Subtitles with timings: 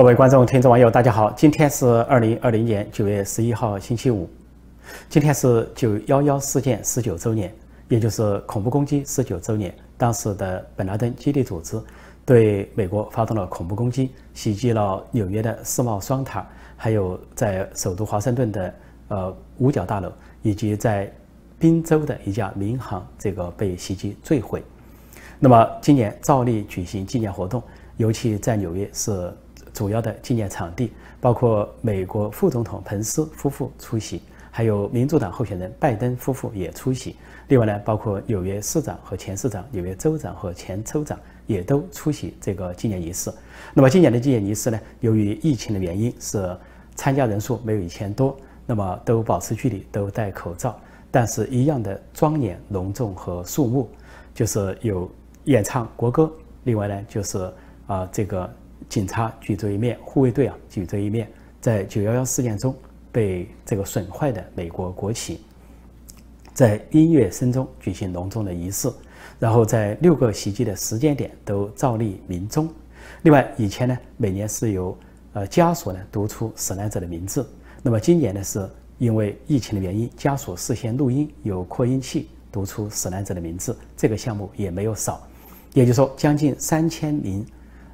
[0.00, 1.30] 各位观众、听众、网友，大家好！
[1.32, 4.26] 今天是二零二零年九月十一号，星期五。
[5.10, 7.54] 今天是九幺幺事件十九周年，
[7.86, 9.74] 也就是恐怖攻击十九周年。
[9.98, 11.78] 当时的本拉登基地组织
[12.24, 16.48] 对美国发动了恐怖攻击，袭击了纽约的世贸双塔，
[16.78, 18.74] 还有在首都华盛顿的
[19.08, 20.10] 呃五角大楼，
[20.40, 21.12] 以及在
[21.58, 24.64] 宾州的一家民航，这个被袭击坠毁。
[25.38, 27.62] 那么今年照例举行纪念活动，
[27.98, 29.30] 尤其在纽约是。
[29.72, 37.16] 主要的纪念场地包括美国副总统彭斯夫妇出席，还有民主党候选人拜登夫妇也出席。
[37.48, 43.32] 另外呢，包括纽约市长和前市长、纽约州长和前州长也都出席这个纪念仪式。
[43.74, 46.56] 那么今年的纪念仪式呢，由于疫情的原因，是
[46.94, 50.78] 参加人数没有以前多，那么都保持距离，都戴口罩，
[51.10, 53.90] 但是一样的庄严、隆重和肃穆，
[54.32, 55.10] 就是有
[55.44, 56.30] 演唱国歌。
[56.64, 57.52] 另外呢，就是
[57.86, 58.50] 啊这个。
[58.90, 62.74] 警察举着一面护卫队啊，举着一面在九幺幺事件中
[63.12, 65.40] 被这个损坏的美国国旗，
[66.52, 68.92] 在音乐声中举行隆重的仪式，
[69.38, 72.68] 然后在六个袭击的时间点都照例鸣钟。
[73.22, 74.98] 另外，以前呢，每年是由
[75.34, 77.48] 呃家属呢读出死难者的名字，
[77.82, 85.24] 那么今年呢，是因为疫情的原因，家属事先录音，有扩音器读出死难者的名字，这个项目也没有少，
[85.74, 87.46] 也就是说，将近三千名。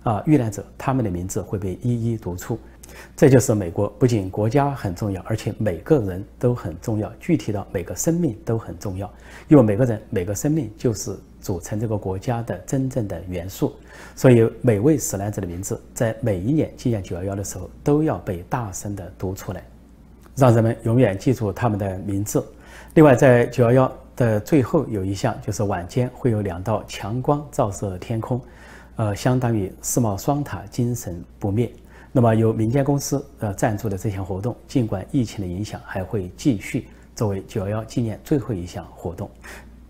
[0.06, 2.56] 啊，遇难者他们的名字会被一一读出，
[3.16, 9.12] 这就是美国不仅国家很重要，而且每个人都很重要，具体到每个生命都很重要，
[9.48, 13.74] 因为每个人每个生命就是组成这个国家的真正的元素，
[14.14, 19.64] 所以每位死难者的名字在每一年纪念九幺幺的时候都要被大声的读出来，
[20.36, 22.46] 让人们永远记住他们的名字。
[22.94, 28.40] 另外，在九幺幺的最后有一项，就是晚间会有两道强光照射天空。
[28.96, 31.70] 呃，相当于世贸双塔精神不灭。
[32.12, 39.30] 那么由民间公司呃赞助的这项活动，尽管疫情的影响，还会继续作为九幺幺纪念最后一项活动。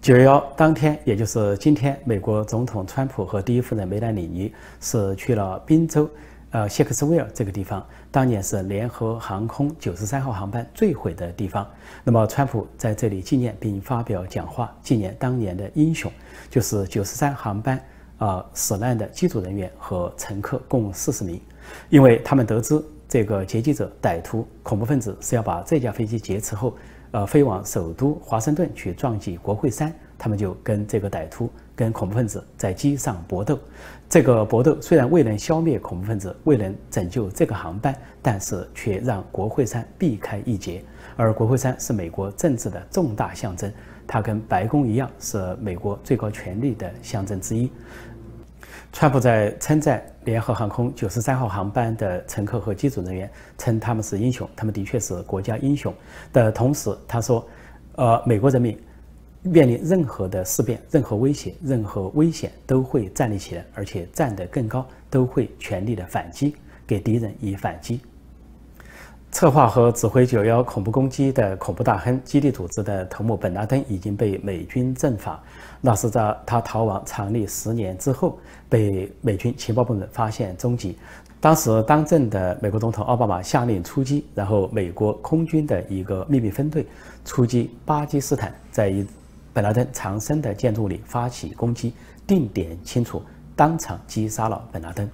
[0.02, 6.10] 九幺幺当天，也就是今天，美国总统川普和第一夫人梅兰妮妮是去了宾州，
[6.50, 11.64] 呃谢克斯威尔这个地方，当年是联合航空九十三号航班坠毁的地方。
[12.02, 16.10] 那么川普在这里纪念并发表讲话，纪念当年的英雄，
[16.50, 17.80] 就是九十三航班。
[18.18, 21.40] 啊，死难的机组人员和乘客共四十名，
[21.90, 26.74] 因为他们得知这个劫机者歹徒恐怖分子是要把这架飞机劫持后，
[27.10, 33.58] 呃，飞往首都华盛顿去撞击国会山，他们就跟这个歹徒、跟恐怖分子在机上搏斗。
[34.08, 40.82] 这个搏斗虽然未能消灭恐怖分子，未能拯救这个航班，但是却让国会山避开一劫。
[41.16, 43.70] 而国会山是美国政治的重大象征。
[44.06, 47.70] 它跟白宫一样，是美国最高权力的象征之一。
[48.92, 55.92] 川普在称赞联合航空九十三号航班的乘客和机组人员，称他们是英雄，他们的确是国家英雄
[56.32, 57.46] 的同时，他说
[57.96, 58.78] ：“呃，美国人民
[59.42, 66.56] 面临任何的事变、任何威胁、任何危险，都会站立起来，而且站得更高，都会全力的反击，
[66.86, 68.00] 给敌人以反击。”
[69.32, 75.42] 策划和指挥九幺恐怖攻击的恐怖大亨基地组织的头目本拉登已经被美军正法，
[75.82, 80.96] 那是在他逃亡藏匿十年之后被美军情报部门发现踪迹。
[81.38, 86.86] 当时当政的美国总统奥巴马下令出击，然后美国空军的一个秘密分队
[87.22, 89.06] 出击巴基斯坦，在一
[89.52, 91.92] 本拉登藏身的建筑里发起攻击，
[92.26, 93.22] 定点清除，
[93.54, 95.06] 当场击杀了本拉登。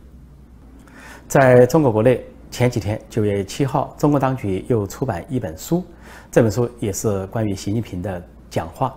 [1.26, 2.24] 在中国国内。
[2.52, 5.82] 前几天，九月七号，中国当局又出版一本书，
[6.30, 8.94] 这本书也是关于习近平的讲话。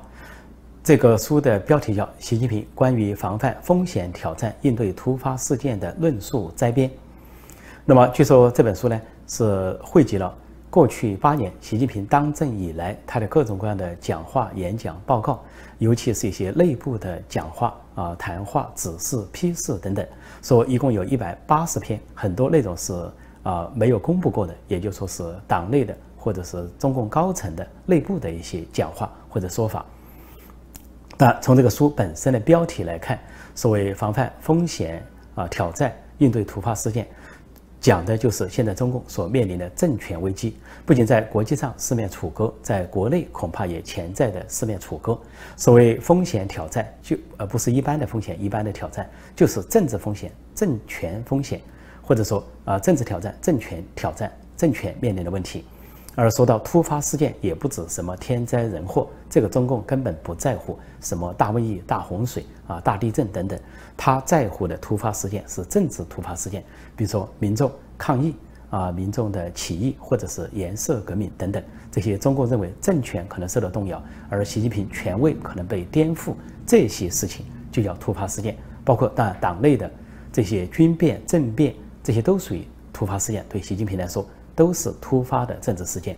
[0.83, 6.89] 这个书的标题叫《习近平关于防范风险挑战、应对突发事件的论述摘编》。
[7.85, 10.35] 那么，据说这本书呢是汇集了
[10.69, 15.41] 过去八年习近平当政以来他的各种各样的讲话、演讲、报告，
[15.77, 20.05] 尤其是一些内部的讲话啊、谈话、指示、批示等等，
[20.41, 23.09] 说一共有一百八十篇，很多内容是。
[23.45, 29.85] 啊，没有公布过的，也就说是党内的或者是中共高层的内部的一些讲话或者说法。
[31.15, 33.19] 那从这个书本身的标题来看，
[33.53, 35.05] 所谓防范风险
[35.35, 37.07] 啊、挑战、应对突发事件，
[37.79, 45.15] 讲的就是现在中共所面临的政权危机，不仅在国际上四面楚歌，在国内恐怕也潜在的四面楚歌。
[45.55, 51.61] 所谓风险挑战，就而不是一般的风险、一般的挑战，就是政治风险、政权风险。
[52.05, 55.65] 或者说啊，政治挑战、政权挑战、政权面临的问题，
[56.15, 63.59] 而说到突发事件，也不止什么天灾人祸，这个中共根本不在乎什么大瘟疫、大洪水啊、大地震等等，
[63.97, 66.63] 他在乎的突发事件是政治突发事件，
[66.95, 68.35] 比如说民众抗议
[68.69, 76.33] 啊，民众的起义或者是颜色革命等等，这些中共认为政权可能受到动摇，而习近平权威可能被颠覆，
[76.65, 78.55] 这些事情就叫突发事件。
[78.83, 79.89] 包括当然党内的
[80.31, 81.73] 这些军变、政变，
[82.05, 82.61] 这些都属于
[82.93, 84.23] 突发事件，对习近平来说
[84.55, 86.15] 都是突发的政治事件。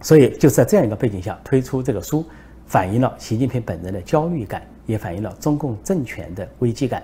[0.00, 2.24] 所以就是在这样一个背景下推出这个书，
[2.66, 7.02] 反映了习近平本人的焦虑感，也反映了中共政权的危机感。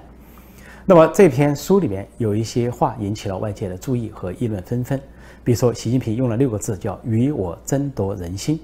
[0.86, 4.98] 那么这篇书里面有一些话引起了外界的注意和议论纷纷，
[5.44, 8.58] 比如说习近平用了六个字叫“与我争夺人心”。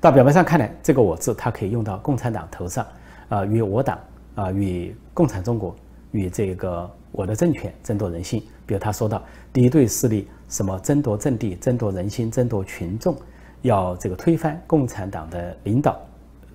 [0.00, 2.84] 到表面上看来，这个“我”字它可以用到共产党头上，
[3.28, 3.98] 啊，与我党
[4.34, 5.74] 啊，与共产中国，
[6.10, 8.42] 与这个我的政权争夺人心。
[8.66, 9.22] 比如他说到
[9.52, 13.16] 敌对势力什么争夺阵地、争夺人心、争夺群众。
[13.62, 15.98] 要这个推翻共产党的领导，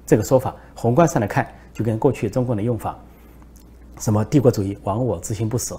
[0.05, 2.95] 这个说法宏观上来看，就跟过去中共的用法，
[3.97, 5.75] 什么帝国主义亡我之心不死，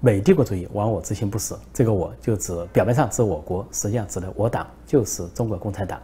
[0.00, 6.00] 美帝国主义亡我之心不死，这个我就指表面上指我国，实际上指的我党就是中国共产党。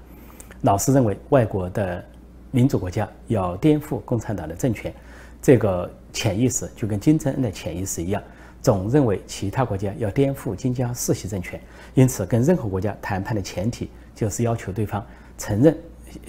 [0.60, 2.04] 老是认为外国的
[2.50, 4.94] 民主国家要颠覆共产党的政权，
[5.42, 8.22] 这个潜意识就跟金正恩的潜意识一样，
[8.62, 11.60] 总认为其他国家要颠覆金家世袭政权，
[11.94, 13.90] 因此跟任何国家谈判的前提。
[14.14, 15.04] 就是要求对方
[15.36, 15.76] 承认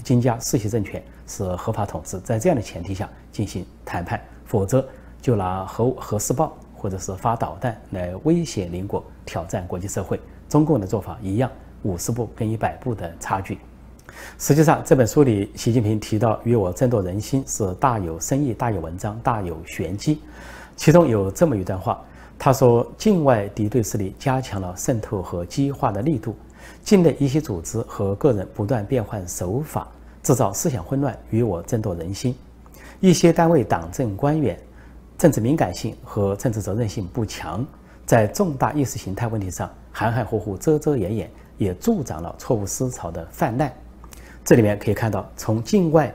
[0.04, 4.86] 金家世袭政权是合法统治，在这样的前提下进行谈判，否则
[5.22, 10.20] 就拿核核试爆或者是发导弹来威胁邻国，挑战国际社会。
[10.50, 11.50] 中共的做法一样，
[11.82, 13.58] 五十步跟一百步的差距。
[14.38, 20.20] 实际上，这本书里习近平提到与我争夺人心是大有深意、大有文章、大有玄机。
[20.76, 22.00] 其中有这么一段话，
[22.38, 26.36] 他说：“境外敌对势力加强了渗透和激化的力度。”
[26.84, 29.88] 境内一些组织和个人不断变换手法，
[30.22, 32.34] 制造思想混乱，与我争夺人心。
[33.00, 34.58] 一些单位党政官员
[35.16, 37.64] 政治敏感性和政治责任性不强，
[38.04, 43.72] 在重大意识形态问题上含含糊糊、遮遮掩掩，也助长了错误思潮的泛滥。
[44.48, 46.10] 这里面可以看到，从境外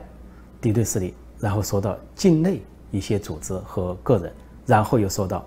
[0.60, 2.60] 敌对势力，然后说到境内
[2.90, 4.32] 一些组织和个人，
[4.66, 5.46] 然后又说到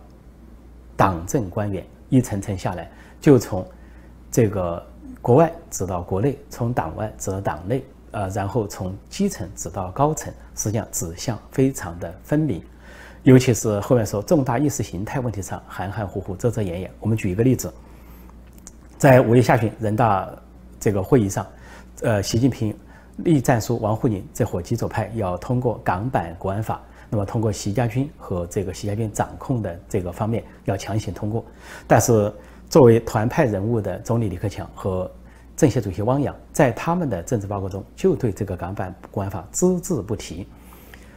[0.95, 2.89] 党政官员，一层层下来，
[3.19, 3.67] 就从
[4.31, 4.81] 这个。
[5.21, 12.63] 国外指到国内，从党外指到党内，呃，然后从基层指到高层，实际上指向非常的分明。
[13.23, 16.91] 尤其是后面说重大意识形态问题上含含糊糊、遮遮掩掩。
[17.01, 17.73] 我们举一个例子，
[18.97, 20.29] 在五月下旬人大
[20.79, 21.45] 这个会议上，
[22.01, 22.75] 呃，习近平
[23.17, 31.45] 栗战书王沪宁这伙极左派要通过港版国安法，那么通过习家军和这个习家军掌控的这个方面要强行通过，
[31.87, 32.33] 但是。
[32.69, 35.09] 作为团派人物的总理李克强和
[35.55, 40.45] 政协主席汪洋，在他们的政治报告中就对这个港版国安法只字不提。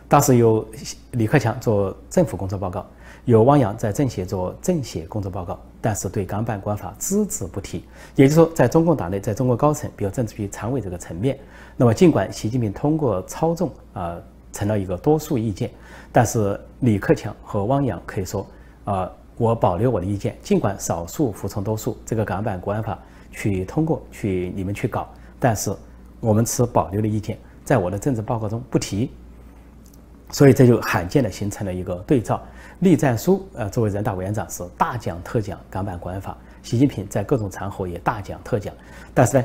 [0.07, 0.65] 当时由
[1.11, 2.87] 李克强做政府工作报告，
[3.25, 7.85] 由汪洋在政协做政协工作报告，但是对港版国安法只字不提。
[8.17, 11.39] 也就是说，在中共党内，在中国高层，比如政治局常委这个层面，
[11.77, 14.17] 那么尽管习近平通过操纵啊
[14.53, 15.71] 成了一个多数意见，
[16.11, 18.47] 但是李克强和汪洋可以说
[18.85, 19.11] 啊。
[19.37, 22.99] 我保留我的意见，尽管少数服从多数，这个港版国安法
[23.31, 25.75] 去通过，去你们去搞，但是
[26.21, 29.11] 我们持保留的意见，在我的政治报告中不提，
[30.31, 32.43] 所以这就罕见的形成了一个对照。
[32.81, 38.75] 栗战书呃作为人大委员长是大讲特讲港版国安法，习近平在各种场合也大讲特讲，
[39.13, 39.45] 但是呢，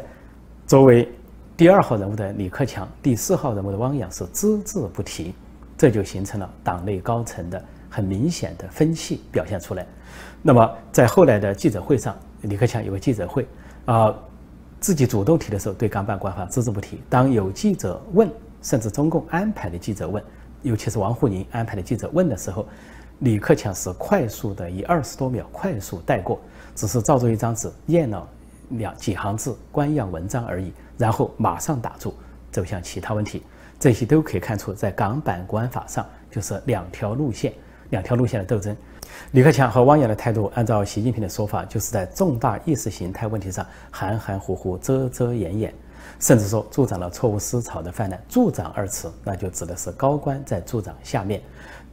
[0.65, 1.07] 作为
[1.57, 5.33] 第二号人物的李克强，第四号人物的汪洋是只字不提，
[5.77, 7.63] 这就形成了党内高层的。
[7.87, 9.87] 很明显的分歧表现出来。
[10.41, 13.47] 那么在后来的记者会上，李克强有个记者会，
[13.85, 14.13] 啊，
[14.81, 16.99] 自己主动提的时候，对港版国安法只字不提。
[17.09, 18.29] 当有记者问，
[18.61, 20.21] 甚至中共安排的记者问，
[20.65, 22.67] 尤其是王沪宁安排的记者问的时候，
[23.19, 26.41] 李克强是快速的以二十多秒快速带过，
[26.75, 28.27] 只是照着一张纸念了
[28.71, 32.13] 两几行字官样文章而已，然后马上打住，
[32.51, 33.43] 走向其他问题。
[33.79, 37.53] 这些都可以看出，在港版国安法上就是两条路线。
[37.91, 38.75] 两条路线的斗争，
[39.31, 45.73] 李克强和汪洋的态度，按照习近平的说法，就是在重大意识形态问题上含含糊糊、遮遮掩掩，
[46.19, 48.21] 甚至说助长了错误思潮的泛滥。
[48.27, 51.41] 助长二词，那就指的是高官在助长下面。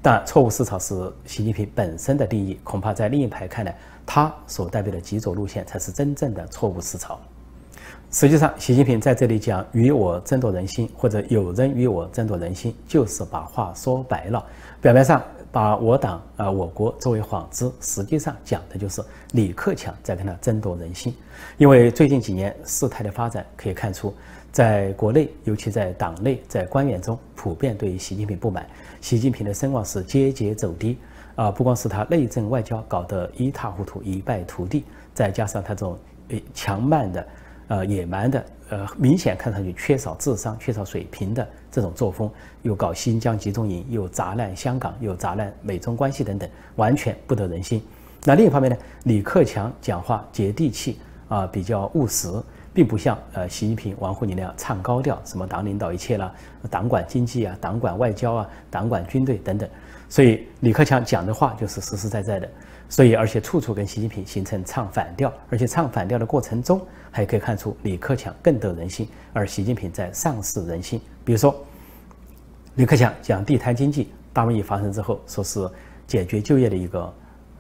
[0.01, 7.19] 但错误思潮是习近平本身的定义，恐怕在另一派看来，他所代表的极左路线才是真正的错误思潮。
[8.11, 14.45] 实际上，习近平在这里讲“与我争夺人心”或者“有人与我争夺人心”，就是把话说白了。
[14.81, 15.23] 表面上。
[15.53, 21.15] 把我党啊，我国作为幌子，实际上讲的就是李克强在跟他争夺人心。
[21.59, 24.15] 因为最近几年事态的发展可以看出，
[24.51, 28.67] 在国内，尤其在党内，在官员中，普遍对习近平不满，
[29.03, 30.97] 习近平的声望是节节走低。
[31.35, 37.27] 啊，不光是他内政外交搞得一塌糊涂、一败涂地，再加上他这种呃强慢的、
[37.73, 47.83] 呃野蛮的、呃明显看上去缺少智商、缺少水平的这种作风，又搞新疆集中营，又砸烂香港，又砸烂美中关系等等，完全不得人心。
[48.25, 50.99] 那另一方面呢，李克强讲话接地气
[51.29, 52.29] 啊，比较务实，
[52.75, 56.31] 并不像呃习近平、王沪宁那样唱高调，什么党领导一切啦，
[56.69, 59.67] 党管经济啊，党管外交啊，党管军队等等。
[60.11, 62.47] 所以李克强讲的话就是实实在在的，
[62.93, 66.79] 所以而且处处跟习近平形成唱反调，而且唱反调的过程中，
[67.11, 71.01] 还可以看出李克强更得人心，而习近平在丧失人心。
[71.25, 71.59] 比如说，
[72.75, 75.67] 李克强讲地摊经济，大瘟疫发生之后，说是
[76.07, 77.11] 解决就业的一个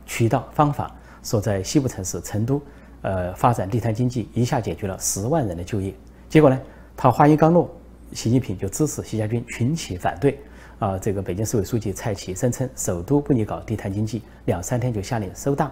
[0.04, 2.60] 渠道方法，说在西部城市成都，
[3.00, 5.94] 呃，发展地摊经济，一下解决了十万人的就业。
[6.28, 6.60] 结果呢，
[6.94, 7.74] 他话音刚落，
[8.12, 10.38] 习近平就支持习家军群起反对。
[10.82, 15.70] 啊，这个北京市委书记蔡奇声称首都不宜搞地摊经济，两三天就下令收档。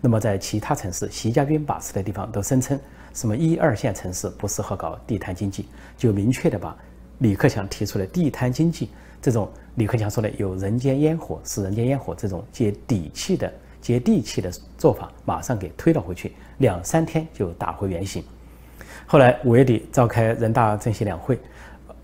[0.00, 2.78] 那么在其他城市，习家军把持的地方都声称
[3.12, 5.66] 什么一二线城市不适合搞地摊经济，
[5.98, 6.76] 就明确的把
[7.18, 8.88] 李克强提出的地摊经济
[9.20, 18.22] 这种李克强说的有人间烟火是人间烟火这种接底气的接地气的做法，马上给推了回去，两三天就打回原形。
[19.08, 21.36] 后来五月底召开人大政协两会。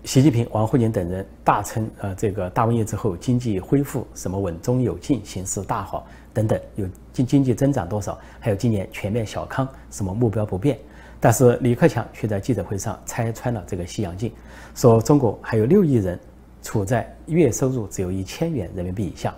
[0.05, 10.79] 习近平、王沪宁等人大称，呃，这个大瘟疫之后经济恢复什么稳中有进，形势大好等等，有经经济增长多少，还有今年全面小康，什么目标不变。
[11.19, 14.31] 但是李克强却在记者会上拆穿了这个西洋镜，
[14.73, 16.17] 说中国还有六亿人
[16.63, 19.35] 处在月收入只有一千元人民币以下，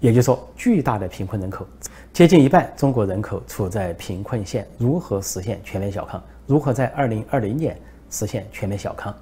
[0.00, 1.64] 也就是说巨大的贫困人口，
[2.12, 6.20] 接近一半中国人口处在贫困线，如何实现全面小康？
[6.48, 9.14] 如何在二零二零年实现全面小康？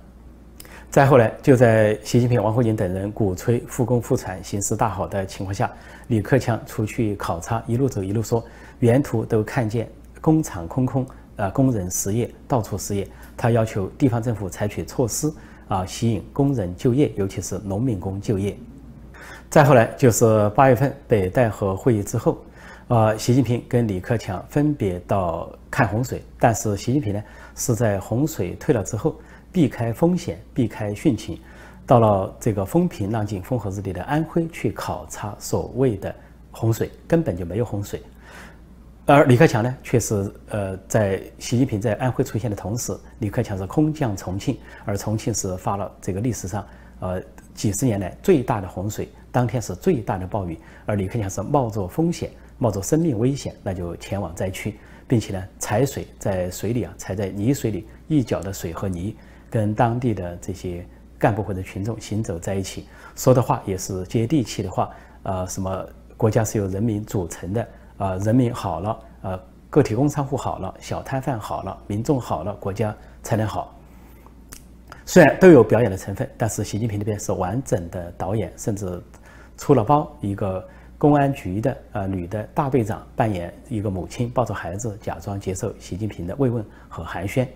[0.90, 5.70] 再后来，就在习近平、王沪宁等人鼓吹复工复产、形势大好的情况下，
[6.06, 8.42] 李克强出去考察，一路走一路说，
[8.80, 9.86] 沿途都看见
[10.18, 13.06] 工厂空空，呃，工人失业，到处失业。
[13.36, 15.30] 他要求地方政府采取措施，
[15.68, 18.56] 啊，吸引工人就业，尤其是农民工就业。
[19.50, 22.38] 再后来就是八月份北戴河会议之后，
[22.88, 27.22] 啊，习近平跟李克强分别到看洪水，但是习近平呢
[27.54, 29.14] 是在洪水退了之后。
[29.52, 31.40] 避开风险，避开汛情，
[31.86, 36.14] 到了这个风平浪静、风和日丽的安徽去考察所谓的
[36.50, 38.02] 洪水，根本就没有洪水。
[39.06, 46.66] 而李克强呢，却是呃，在习近平在安徽出现的同时，李克强是空降重庆，而重庆是发了这个历史上
[47.00, 47.18] 呃
[47.54, 59.16] 几十年来最大的洪水，当天是最大的暴雨，而李克强是冒着风险、冒着生命危险，那就前往灾区，并且呢踩水在水里啊，踩在泥水里，一脚的水和泥。
[59.50, 60.86] 跟当地的这些
[61.18, 62.86] 干部或者群众行走在一起，
[63.16, 64.90] 说的话也是接地气的话。
[65.24, 65.86] 呃，什么
[66.16, 67.68] 国家是由人民组成的？
[67.98, 73.74] 呃，人民好了，呃，个体工商户好了，小摊贩好了，民众好了，国家才能好。
[75.04, 79.02] 虽然都有表演的成分，但是习近平那边是完整的导演，甚至
[79.56, 87.46] 出了包，一个公安局的呃女的大队长扮演一个母亲，抱着孩子，假装接受习近平的慰问和寒暄。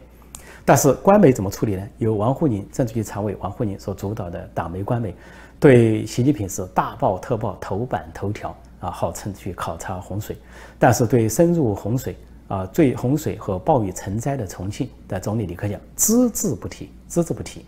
[0.64, 1.88] 但是官媒怎么处理呢？
[1.98, 5.14] 由王沪宁政治局常委王沪宁所主导的党媒官媒，
[5.58, 10.36] 对习近平是大报特报头版头条啊，号称去考察洪水，
[10.78, 12.16] 但是对深入洪水
[12.46, 17.64] 啊、最洪水和暴雨成灾的重庆的总理李克强只字不提，只字不提。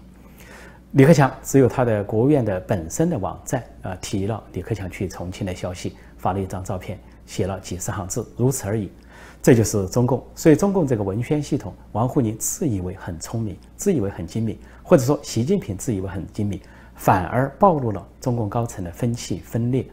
[0.93, 6.97] 李克强只有他的国务院的本身的网站啊提了李克强去重庆的消息，发了一张照片，
[7.27, 8.91] 写了几十行字，如此而已。
[9.43, 16.59] 这就是中共，所以中共这个文宣系统，王沪宁自以为很聪明，自以为很精明，或者说习近平自以为很精明，
[16.95, 19.85] 反而暴露了中共高层的分歧分裂。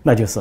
[0.00, 0.40] 那就是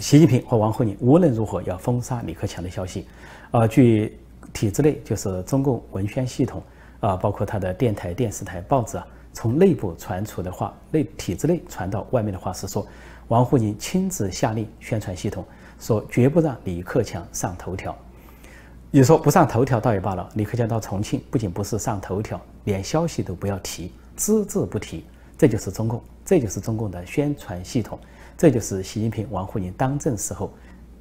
[0.00, 3.06] 习近平和王沪宁无论如何要封杀李克强的消息。
[3.52, 4.18] 啊，据
[4.52, 6.60] 体制内就是中共文宣系统
[6.98, 12.84] 啊，包括他的电台、电视台、报纸啊，从内部传出的话，内体制内传到外面的话是说，
[13.28, 15.44] 王沪宁亲自下令宣传系统。
[15.80, 17.96] 说绝不让李克强上头条，
[18.90, 25.04] 你说不上头条倒也罢了，李克强到重庆不仅不是上头条，连消息都不要提，只字不提，
[25.36, 27.96] 这就是中共，这就是中共的宣传系统，
[28.36, 30.52] 这就是习近平、王沪宁当政时候，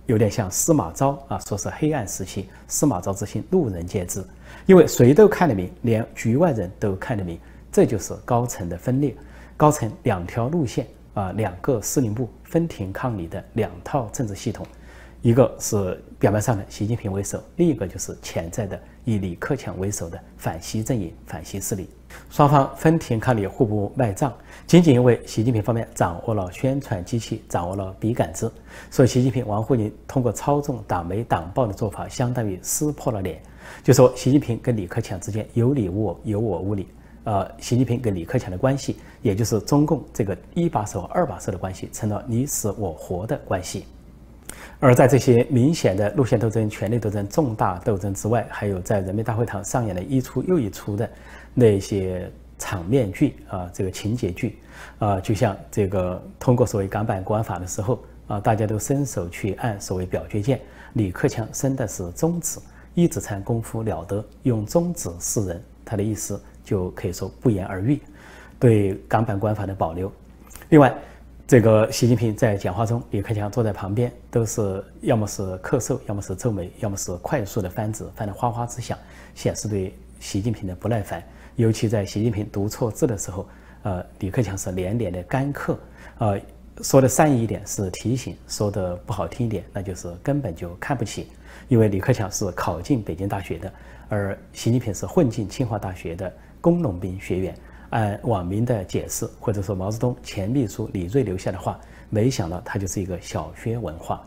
[0.06, 4.24] 有点像司马昭啊，说是黑暗时期，司马昭之心，路人皆知，
[4.68, 7.40] 因为谁都看得明，连局外人都看得明，
[7.72, 9.16] 这就是高层的分裂，
[9.58, 10.86] 高层两条路线。
[11.18, 14.64] 啊，两个司令部分庭抗礼的两套政治系统，
[15.24, 21.90] 一个是表面上的习近平为首，另一个就是潜在的以李克强为首的反西阵营、反西势力。
[22.30, 24.32] 双方分庭抗礼，互不卖账，
[24.68, 28.52] 仅仅因为习近平方面掌握了宣传机器，掌握了笔杆子，
[28.92, 33.42] 所以习近平、王沪宁通过操纵党媒党报的做法，相当于撕破了脸。
[33.84, 36.88] 就说习近平跟李克强之间有理无我，有我无理。
[37.28, 43.86] 呃，习近平跟李克强的关系，也就是中共这个一把手、二把手的关系，成了你死我活的关系。
[44.80, 51.10] 而在这些明显的路线斗争、权力斗争、重大斗争之外，还有在人民大会堂上演的一出又一出的
[51.54, 54.58] 那些场面剧啊，这个情节剧
[54.98, 60.62] 啊，就像这个通过所谓港版国安法的时候啊，大家都伸手去按所谓表决键，
[60.94, 62.58] 李克强伸的是中指，
[62.94, 66.42] 一指禅功夫了得，用中指示人，他的意思。
[66.68, 67.98] 就可以说不言而喻，
[68.60, 70.12] 对港版国安法的保留。
[70.68, 70.94] 另外，
[71.48, 78.98] 这个习近平在讲话中，李克强坐在旁边，都是要么是咳嗽，要么是皱眉，要么是快速的翻纸，翻得哗哗直响，
[79.34, 81.24] 显示对习近平的不耐烦。
[81.56, 83.48] 尤其在习近平读错字的时候，
[83.84, 85.78] 呃，李克强是连连的干咳，
[86.18, 86.38] 呃，
[86.82, 91.28] 说的善意一点是提醒，说的不好听一点，那就是根本就看不起。
[91.70, 93.72] 因为李克强是考进北京大学的，
[94.10, 96.34] 而习近平是混进清华大学的。
[96.68, 97.56] 工农兵学院，
[97.92, 104.22] 按网民的解释，或者说毛泽东前秘书李锐留下的话，没想到他就是一个小学文化。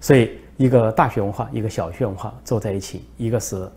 [0.00, 3.68] 所以，一个大学文化，一个小学文化坐在一起，一个是，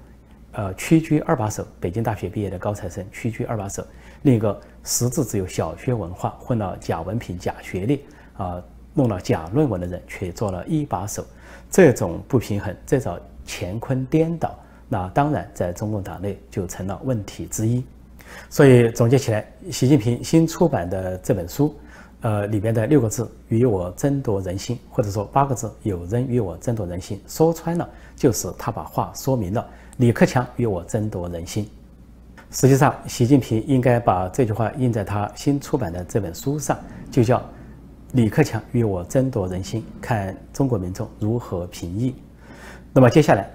[0.52, 3.82] 呃，屈居二把手，北京大学毕业的高材生屈居二把手；
[4.22, 8.06] 另一个实质只有小学文化，混了假文凭、假学历
[8.38, 8.62] 啊，
[8.94, 11.26] 弄了假论文的人却做了一把手。
[11.68, 14.56] 这种不平衡，这种乾坤颠倒。
[14.88, 17.84] 那当然，在中共党内就成了问题之一。
[18.50, 21.76] 所以总结起来，习近平新出版的这本书，
[22.22, 31.68] 呃，里边的六个字“与我争夺人心”，或者说八个字“有人与我争夺人心”，说穿了就是他把话说明了：李克强与我争夺人心。
[32.52, 36.78] 实际上，习近平应该把这句话印在他新出版的这本书上，
[37.10, 37.42] 就叫
[38.14, 42.16] “李克强与我争夺人心”，看中国民众如何评议。
[42.94, 43.50] 那么接下来。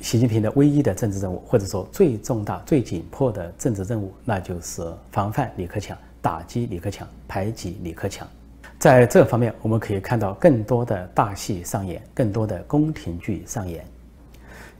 [0.00, 4.82] 习近平的唯一的政治任务，或者说最重大、最紧迫的政治任务，那就是
[5.12, 8.26] 防范李克强、打击李克强、排挤李克强。
[8.78, 13.84] 在这方面，我们可以看到更多的大戏上演，更多的宫廷剧上演。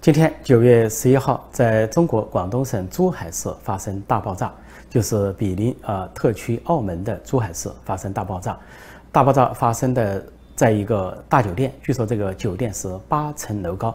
[0.00, 4.50] 今天九月十一号，在中国广东省珠海市发生大爆炸，
[4.88, 8.58] 就是毗邻呃特区澳门的珠海市发生大爆炸。
[9.12, 10.24] 大爆炸发生的
[10.56, 13.94] 在一个大酒店，据说这个酒店是八层楼高。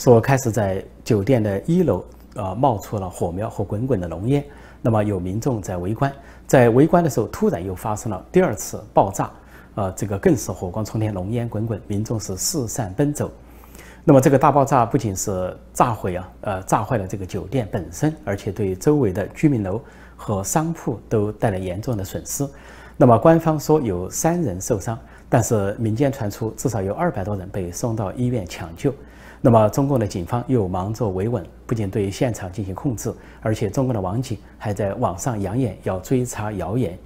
[0.00, 2.02] 说开始在酒店的一楼，
[2.34, 4.42] 呃，冒出了火苗和滚滚的浓烟。
[4.80, 6.10] 那么有民众在围观，
[6.46, 9.30] 在围观的时候，突然又发生了第二次爆炸，
[9.74, 13.30] 呃，这个更是火光冲天，浓烟滚滚，民众是四散奔走。
[14.02, 19.78] 那么这个大爆炸不仅是炸毁啊，呃，炸坏了这个酒店本身，而且对周围的居民楼
[20.16, 22.48] 和商铺都带来严重的损失。
[22.96, 28.94] 那么官方说有三人受伤，但是民间传出至少有二百多人被送到医院抢救。
[29.42, 36.98] 那么，中共的警方又忙着维稳，不仅对现场进行控制，而且中共的网警还在网上扬言要追查谣言。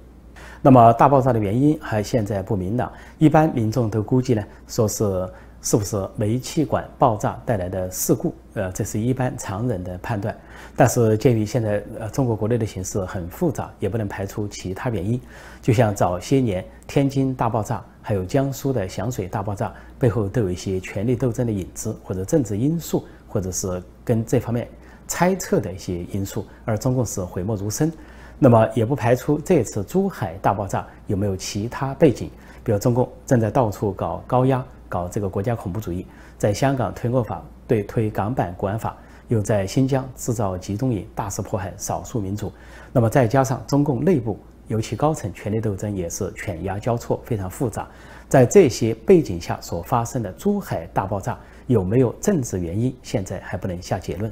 [0.61, 5.29] 那么，大爆炸的原因还现在不明朗，一般民众都估计呢，说是
[5.65, 8.33] 是不是煤气管爆炸带来的事故？
[8.53, 10.33] 呃，这是一般常人的判断。
[10.75, 15.19] 但是，鉴于现在呃中国国内的形势很复杂，也不能排除其他原因。
[15.63, 17.83] 就像早些年天津大爆炸。
[18.07, 24.69] 还有江苏的响水大爆炸背后都有一些权力斗争的影子，或者政治因素，或者是跟这方面
[25.07, 26.45] 猜测的一些因素。
[26.65, 27.91] 而中共是讳莫如深，
[28.37, 32.29] 那么也不排除这次珠海大爆炸有没有其他背景，
[32.63, 36.05] 比如中共正在到处搞高压，搞这个国家恐怖主义，
[36.37, 38.95] 在香港推恶法，对推港版国安法，
[39.27, 42.51] 又在新疆制造集中营，大肆迫害少数民族。
[42.91, 44.39] 那么再加上中共内部。
[44.67, 47.87] 尤其高层权力斗争也是犬牙交错，非常复杂。
[48.27, 54.31] 在这些背景下所发生的珠海大爆炸有没有政治原因，现在还不能下结论。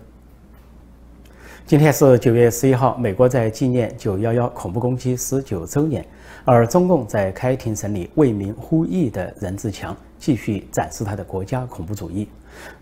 [1.65, 6.06] 今天是九月十一号，美国在纪念九幺幺恐怖攻击十九周年，
[6.43, 12.28] 而中共在开庭审理为民呼吁的任志强，继续展示他的国家恐怖主义。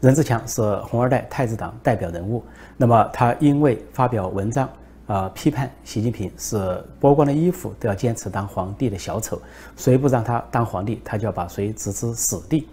[0.01, 2.43] 任志强是红二代太子党代表人物，
[2.75, 4.67] 那么他因为发表文章。
[5.07, 9.41] 啊，批判习近平是剥光了衣服都要坚持当皇帝的小丑，
[9.75, 12.67] 谁不让他当皇帝，他就要把谁置之死地。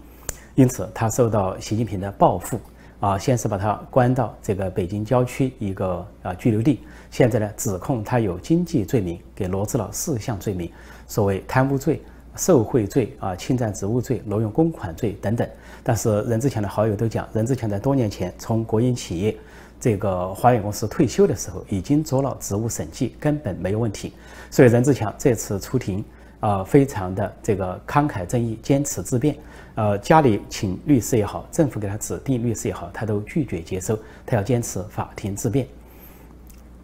[0.55, 2.57] 因此，他受到习近平的报复
[2.99, 10.69] 啊，先是把他关到这个北京郊区一个啊拘留地，现在呢指控他有经济罪名，给罗织了四项罪名，
[11.07, 12.01] 所谓贪污罪、
[12.35, 15.47] 受贿罪啊、侵占职务罪、挪用公款罪等等。
[15.81, 19.35] 但是任志强的好友都讲，任志强在多年前从国营企业。
[19.79, 24.11] 这个华远公司退休的时候，已经做了职务审计，根本没有问题。
[24.51, 26.03] 所以任志强这次出庭
[26.39, 29.35] 啊，非常的这个慷慨正义，坚持自辩。
[29.75, 35.65] 呃，家里请律师也好，政府给他指定律师也好，他都拒绝接受，他要坚持法庭自辩。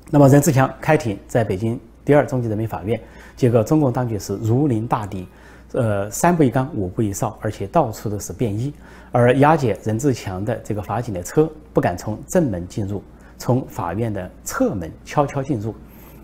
[0.10, 3.00] 那么任志强开庭在北京第二中级人民法院，
[3.36, 5.28] 结果中共当局是如临大敌。
[5.74, 8.74] 呃，三步一岗，五步一哨，而且到处都是便衣，
[9.12, 13.04] 而押解任志强的这个法警的车不敢从正门进入，
[13.38, 15.76] 从法院的侧门悄悄进入。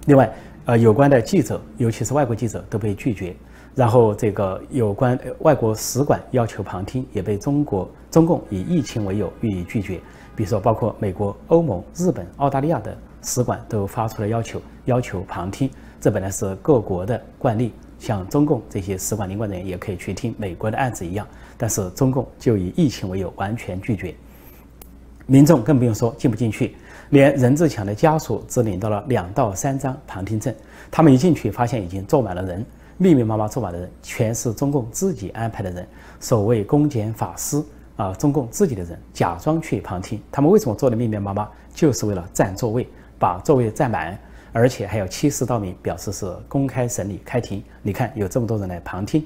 [0.06, 0.32] 另外，
[0.66, 3.36] 呃，有关的记者，尤其是外国记者，都被拒绝。
[3.74, 10.00] 然后，这个有关外国使馆要求旁听，也被中国中共以疫情为由予以拒绝。
[10.36, 15.70] 比如说，包括美国、欧盟、日本、澳大利亚的使馆都发出了要求，要求旁听。
[16.00, 17.74] 这本来是各国的惯例。
[17.98, 24.14] 像中共这些使馆领馆人员也可以去听美国的案子一样，但是中共就以疫情为由完全拒绝。
[25.28, 26.76] 民众更不用说进不进去，
[27.12, 30.54] 连任志强的家属只领到了两到三张旁听证，
[30.90, 32.66] 他们一进去发现已经坐满了人，
[32.98, 35.88] 密密麻麻坐满的人全是中共自己安排的人，
[36.20, 42.88] 所谓公检法司啊，中共自己的人假装去旁听，他们为什么坐的密密麻麻，就是为了占座位，
[43.20, 44.18] 把座位占满。
[44.54, 49.26] 而且还有七十道名表示是公开审理开庭，你看有这么多人来旁听，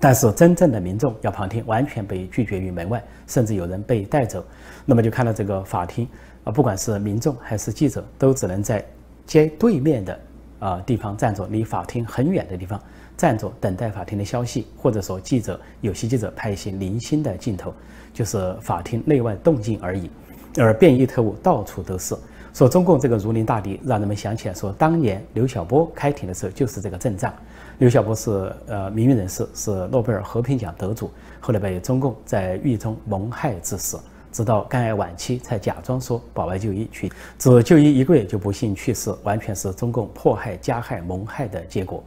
[0.00, 4.42] 但是真正的民众要旁听，完全被拒绝于门外，甚至有人被带走。
[4.86, 6.08] 那么就看到这个法庭
[6.42, 8.82] 啊，不管是民众还是记者，都只能在
[9.26, 10.20] 街对面的
[10.58, 12.80] 啊地方站着，离法庭很远的地方
[13.14, 17.74] 站着，等待法庭的消息，或者说记者有些记者拍一些零星的镜头，
[18.14, 20.10] 就是法庭内外动静而已。
[20.56, 22.16] 而便衣特务到处都是。
[22.52, 27.32] 说中共这个如临大敌，让人们想起来说，当年刘晓波开庭的时候就是这个阵仗。
[27.80, 33.98] 刘晓波是呃名誉人士，是诺贝尔和平奖得主，后来被中共在狱中蒙害致死，
[34.30, 42.04] 直到肝癌晚期才假装说保外就医去，只就医一个月就不幸去世，完全是中共迫害、加害、蒙害的结果。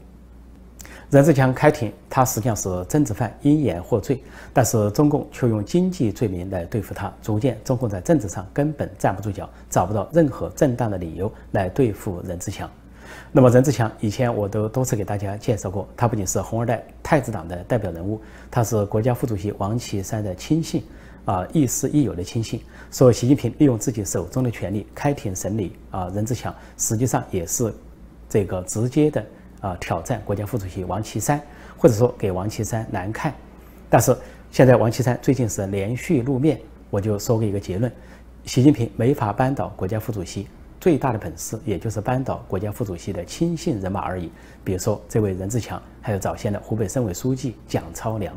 [1.09, 12.69] 任志强开庭，他实际上是政治犯，因言获罪，但是中共却用经济罪名来对付他，逐渐中共在政治上根本站不住脚，找不到任何正当的理由来对付任志强。
[13.31, 18.21] 那么任志强以前我都多次给大家介绍过，他不仅是红二代太子党的代表人物，
[18.51, 20.83] 他是国家副主席王岐山的亲信，
[21.25, 22.61] 啊，亦师亦友的亲信。
[22.91, 27.73] 说习近平利用自己手中的权力开庭审理啊任志强，实际上也是
[28.29, 29.23] 这个直接的。
[29.63, 29.77] 啊！
[29.79, 31.41] 挑战国家副主席王岐山，
[31.77, 33.33] 或者说给王岐山难看。
[33.89, 34.13] 但是
[34.51, 37.89] 现在王岐山最近是连续露面，我就说过一个结论：
[38.43, 40.49] 习近平没法扳倒国家副主席，
[40.83, 44.29] 最大的本事也就是扳倒国家副主席的亲信人马而已。
[44.65, 48.35] 比如说这位任志强，还有早先的湖北省委书记蒋超良。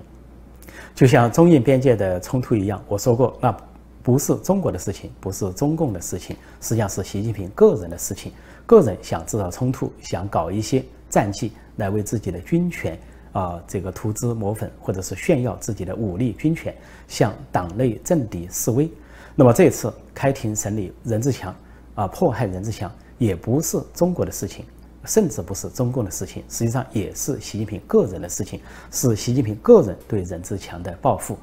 [0.95, 3.53] 就像中印边界的冲突一样，我说过，那
[4.01, 8.31] 不是中国的事情，不是中共的事情，实际上是习近平个人的事情。
[8.65, 10.85] 个人想制造冲突，想搞一些。
[11.11, 12.97] 战绩来为自己的军权
[13.33, 16.73] 啊，这个涂脂抹粉，或者是炫耀自己的武力军权，
[17.09, 18.89] 向党内政敌示威。
[19.35, 21.53] 那么这次开庭审理任志强
[21.97, 24.65] 啊，迫害任志强也不是中国的事情，
[25.05, 28.61] 甚至不是中共的事情，实际上也是习近平个人的事情，
[28.93, 31.37] 是习近平个人对任志强的报复。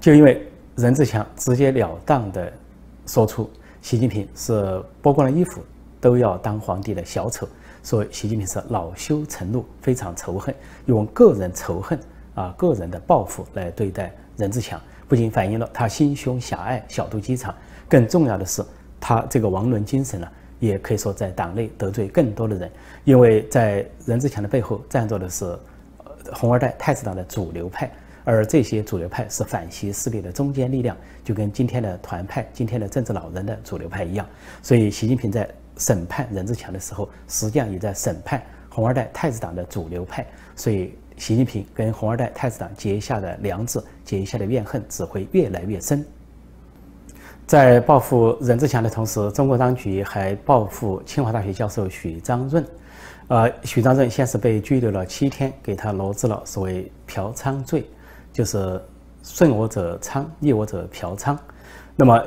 [0.00, 2.50] 就因为任志强直截了当的
[3.06, 3.50] 说出，
[3.82, 5.62] 习近平是剥光了衣服
[6.00, 7.46] 都要当皇帝的小丑。
[7.82, 10.54] 说习近平是恼羞成怒，非常仇恨，
[10.86, 12.00] 用个人仇恨
[12.34, 17.54] 啊、个人的报复来对待任志强，不仅反映了他心胸狭隘、小肚鸡肠，
[17.86, 18.64] 更重要的是，
[19.06, 20.26] 他这个王伦精神呢，
[20.60, 22.70] 也可以说在党内得罪更多的人，
[23.04, 25.58] 因为在任志强的背后站着的是
[26.32, 27.90] 红二代太子党的主流派，
[28.24, 34.26] 而这些主流派是反习势力的中坚力量，就跟今天的团派、今天的政治老人的主流派一样，
[34.62, 35.46] 所以习近平在。
[35.76, 38.40] 审判任志强的时候，实际上也在审判
[38.70, 46.06] 红二代太子党的主流派，所以习近平跟红二代太子党结下的梁子、结下的怨恨只会越来越深。
[47.46, 52.64] 在报复任志强的同时，中国当局还报复清华大学教授许章润。
[53.28, 57.86] 呃，许章润先是被拘留了七天，给他罗织了所谓嫖娼罪，
[58.32, 58.80] 就是
[59.22, 61.36] 顺我者昌，逆我者嫖娼。
[61.96, 62.22] 那么。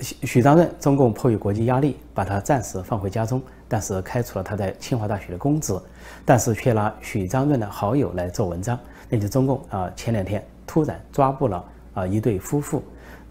[0.00, 5.78] 许许章润，中共迫于国际压力，把他暂时放回家中，但是开除了他在清华大学的公职，
[6.24, 8.76] 但是却拿许章润的好友来做文章。
[9.08, 12.82] 那就中共啊，前两天突然抓捕了啊一对夫妇。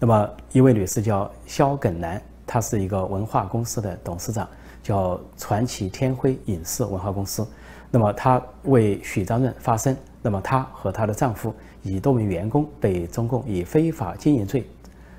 [0.02, 4.48] 那么一位女士叫肖耿楠，她是一个文化公司的董事长，
[4.82, 7.46] 叫传奇天辉影视文化公司。
[7.88, 9.96] 那么她为许章润发声。
[10.20, 14.66] 那么她和她的丈夫以多名员工被中共以非法经营罪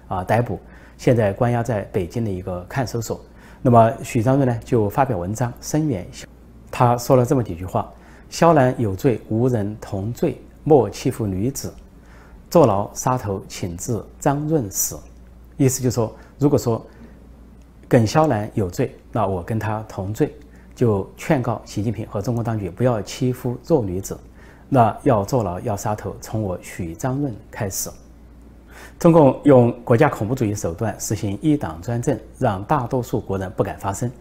[0.10, 0.60] 啊逮捕。
[0.98, 3.22] 现在关押在北京的一个看守所。
[3.62, 6.06] 那么许章润呢就发表文章声援，
[6.70, 7.90] 他说了这么几句话
[8.30, 11.74] ：“肖兰有罪，无人同罪，莫欺负女子。
[12.54, 14.96] 坐牢杀头，请自张润死。”
[15.58, 16.86] 意思就是说，如果说
[17.88, 20.36] 耿肖兰有罪，那我跟他同罪，
[20.76, 24.16] 就劝告习近平和中国当局不要欺负弱女子。
[24.70, 27.90] 那要坐牢要杀头，从我许章润开始。
[29.00, 34.12] 中共用国家恐怖主义手段实行一党专政，让大多数国人不敢发声。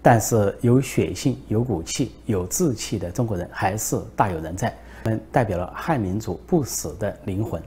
[0.00, 4.72] 但是有血性、有骨气、有志气的中国人还是大有人在，
[5.06, 7.60] 们代表了汉民族不死的灵魂。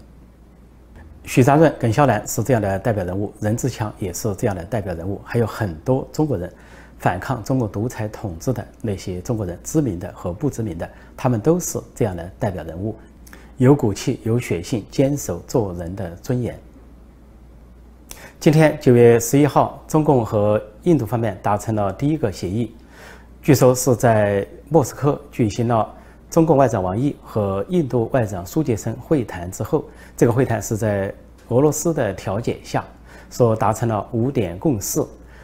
[1.26, 6.52] 许章润、耿肖兰是这样的代表人物，任志强也是这样的代表人物，还有很多中国人。
[7.00, 12.96] 反抗中国独裁统治的那些中国人，知名的和不知名的，他们都是这样的代表人物，
[13.58, 16.58] 有骨气、有血性，坚守做人的尊严。
[18.40, 22.74] 今天九月十一号，中共和印度方面达成了第一个协议，
[23.42, 25.94] 据说是在莫斯科举行了
[26.34, 29.86] 中共外长王毅和印度外长苏杰生会谈之后，
[30.18, 31.14] 这个会谈是在
[31.50, 32.84] 俄罗斯的调解下，
[33.30, 35.00] 说达成了五点共识。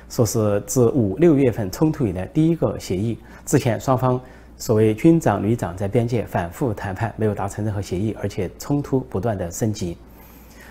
[0.09, 3.19] 说是自五六月份冲突以来第一个协议。
[3.45, 4.19] 之前双方
[4.57, 9.95] 所谓军长、旅长在边界反复谈判，没有达成任何协议，而且冲突不断的升级。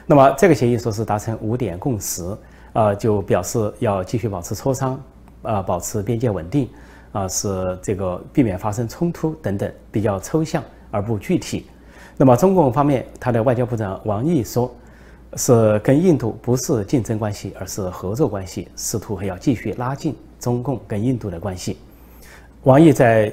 [0.05, 2.37] 那么这个协议说是达成五点共识，
[2.73, 5.01] 呃，就表示要继续保持磋商，
[5.43, 6.69] 呃，保持边界稳定，
[7.13, 11.67] 啊，是这个避免发生冲突等等，比较抽象而不具体。
[12.17, 14.75] 那么中共方面，他的外交部长王毅说。
[15.37, 21.77] 是跟印度不是竞争关系，而是合作关系，试图还要继续拉近中共跟印度的关系。
[22.63, 23.31] 王毅在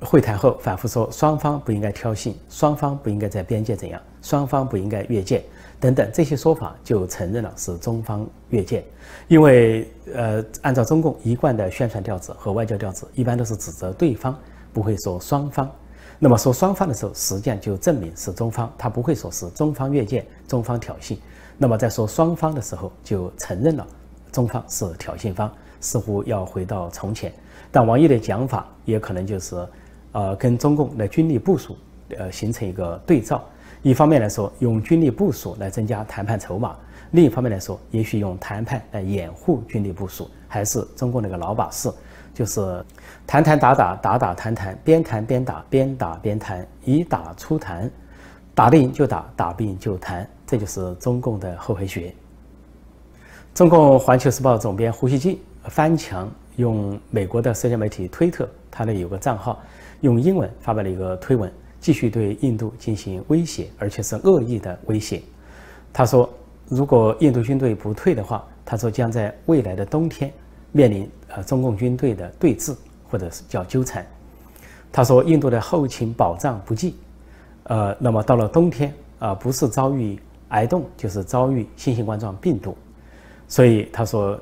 [0.00, 5.40] 会谈后反复说，双方不应该挑衅，双方不应该在边界怎样，双方不应该越界
[5.78, 8.84] 等等这些说法，就承认了是中方越界。
[9.28, 14.36] 因为呃，按照中共一贯的宣传调子和外交调子，一般都是指责对方，
[14.72, 15.70] 不会说双方。
[16.18, 21.16] 那么说双方的时候，实际上就证明是中方，他不会说是中方越界，中方挑衅。
[21.58, 23.86] 那么在说双方的时候，就承认了
[24.32, 27.32] 中方是挑衅方，似乎要回到从前。
[27.70, 29.56] 但王毅的讲法也可能就是，
[30.12, 31.76] 呃，跟中共的军力部署，
[32.16, 33.44] 呃，形成一个对照。
[33.86, 36.70] 一方面来说，用军力部署来增加谈判筹码；
[37.12, 41.88] 另一方面来说，也许用谈判来掩护军力部署，还是中共那个老把式，
[42.34, 42.84] 就是
[43.28, 47.88] 谈谈打打打打谈谈，边谈边打，边打边谈，以打出谈，
[48.56, 50.28] 打得赢就打，打不赢就谈。
[50.44, 52.12] 这就是中共的后黑学。
[53.54, 59.62] 中共《环球时报》总编胡锡进翻墙用美国的社交媒体推特，他的有个账号，
[60.00, 61.48] 用英文发表了一个推文，
[61.86, 65.22] 继续对印度进行威胁，而且是恶意的威胁。
[65.92, 66.28] 他说，
[66.68, 70.32] 如果印度军队不退的话，他说将在未来的冬天
[70.72, 72.74] 面临呃中共军队的对峙，
[73.08, 74.04] 或者是叫纠缠。
[74.90, 76.96] 他说，印度的后勤保障不济，
[77.62, 80.18] 呃，那么到了冬天啊，不是遭遇。
[80.48, 82.76] 癌冻就是遭遇新型冠状病毒，
[83.46, 84.40] 所以他说，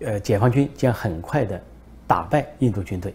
[0.00, 1.60] 呃，解放军将很快的
[2.08, 3.14] 打败印度军队，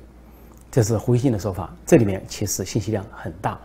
[0.78, 1.74] 这是胡锡进的说法。
[1.88, 3.60] 这里面其实信息量很大。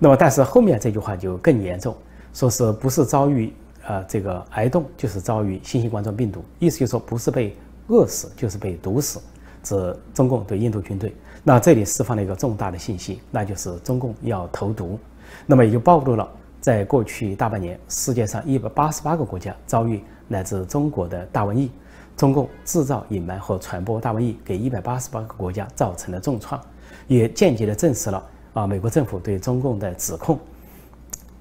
[0.00, 1.96] 那么，但是后面这句话就更严重，
[2.34, 3.52] 说是不是遭遇
[3.86, 9.20] 呃这个癌冻，就是遭遇新型冠状病毒，意思就是说不是被饿死，就是被毒死，
[9.62, 11.14] 指中共对印度军队。
[11.44, 14.98] 那这里释放了一个重大的信息，那就是中共要投毒，
[15.46, 16.28] 那么也就暴露了。
[16.60, 21.70] 在过去大半年，世界上一百八十八个国家遭遇来自中国的大瘟疫，
[22.20, 26.60] 中共制造、隐瞒和传播大瘟疫，给一百八十八个国家造成了重创，
[27.06, 30.38] 也间接的证实了啊美国政府对中共的指控，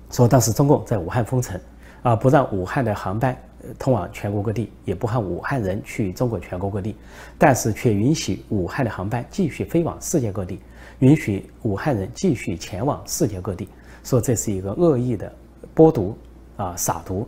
[0.10, 1.60] 说当时中共在武汉封城，
[2.02, 3.38] 啊不让武汉的航班
[3.78, 6.96] 通往全国各地，也不让武汉人去中国全国各地，
[7.38, 10.62] 但是却允许武汉的航班继续飞往世界各地，
[11.00, 13.68] 允许武汉人继续前往世界各地。
[14.06, 15.30] 说这是一个恶意的
[15.74, 16.18] 播毒
[16.56, 17.28] 啊撒毒，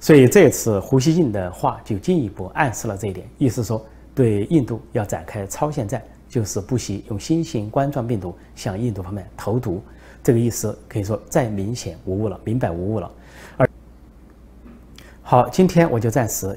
[0.00, 3.84] 所以这次胡锡进的话就进一步暗示了这一点，意思说
[4.14, 9.82] 对印度要展开超限战，就是不惜用新型冠状病毒向印度方面投毒，
[10.22, 13.10] 这个意思可以说再明显无误了，明白无误了。
[13.56, 13.68] 而
[15.22, 16.56] 好，今天我就暂时。